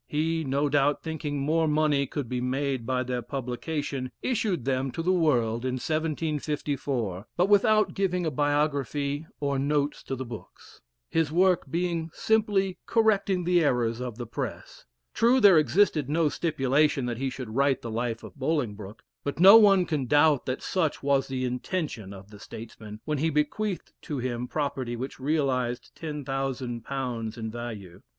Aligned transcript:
He, 0.07 0.43
no 0.43 0.67
doubt, 0.67 1.03
thinking 1.03 1.37
more 1.41 1.67
money 1.67 2.07
could 2.07 2.27
be 2.27 2.41
made 2.41 2.87
by 2.87 3.03
their 3.03 3.21
publication, 3.21 4.11
issued 4.23 4.65
them 4.65 4.89
to 4.93 5.03
the 5.03 5.11
world 5.13 5.63
in 5.63 5.75
1754, 5.75 7.27
but 7.37 7.47
without 7.47 7.93
giving 7.93 8.25
a 8.25 8.31
biography 8.31 9.27
or 9.39 9.59
notes 9.59 10.01
to 10.05 10.15
the 10.15 10.25
books, 10.25 10.81
his 11.07 11.31
work 11.31 11.69
being 11.69 12.09
simply 12.13 12.79
correcting 12.87 13.43
the 13.43 13.63
errors 13.63 13.99
of 14.01 14.17
the 14.17 14.25
press. 14.25 14.87
True, 15.13 15.39
there 15.39 15.59
existed 15.59 16.09
no 16.09 16.29
stipulation 16.29 17.05
that 17.05 17.17
he 17.19 17.29
should 17.29 17.53
write 17.53 17.83
the 17.83 17.91
Life 17.91 18.23
of 18.23 18.33
Bolingbroke, 18.35 19.03
but 19.23 19.39
no 19.39 19.55
one 19.57 19.85
can 19.85 20.07
doubt 20.07 20.47
that 20.47 20.63
such 20.63 21.03
was 21.03 21.27
the 21.27 21.45
intention 21.45 22.11
of 22.11 22.31
the 22.31 22.39
statesman, 22.39 23.01
when 23.05 23.19
he 23.19 23.29
bequeathed 23.29 23.93
to 24.01 24.17
him 24.17 24.47
property 24.47 24.95
which 24.95 25.19
realized 25.19 25.91
£10,000 25.95 27.37
in 27.37 27.51
value. 27.51 28.01